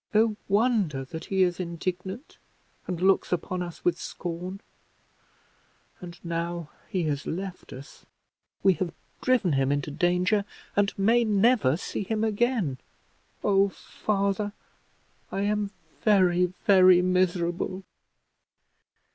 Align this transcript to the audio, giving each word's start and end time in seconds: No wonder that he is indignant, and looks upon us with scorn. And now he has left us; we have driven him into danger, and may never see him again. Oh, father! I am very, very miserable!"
No 0.15 0.35
wonder 0.47 1.05
that 1.05 1.25
he 1.25 1.43
is 1.43 1.59
indignant, 1.59 2.39
and 2.87 2.99
looks 2.99 3.31
upon 3.31 3.61
us 3.61 3.85
with 3.85 3.99
scorn. 3.99 4.59
And 5.99 6.17
now 6.25 6.71
he 6.89 7.03
has 7.03 7.27
left 7.27 7.71
us; 7.71 8.03
we 8.63 8.73
have 8.81 8.95
driven 9.21 9.51
him 9.53 9.71
into 9.71 9.91
danger, 9.91 10.43
and 10.75 10.91
may 10.97 11.23
never 11.23 11.77
see 11.77 12.01
him 12.01 12.23
again. 12.23 12.79
Oh, 13.43 13.69
father! 13.69 14.53
I 15.31 15.41
am 15.41 15.69
very, 16.03 16.47
very 16.65 17.03
miserable!" 17.03 17.83